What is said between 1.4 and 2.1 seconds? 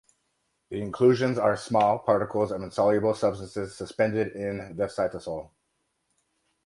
small